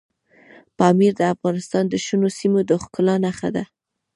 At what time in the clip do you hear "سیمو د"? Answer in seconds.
2.37-2.71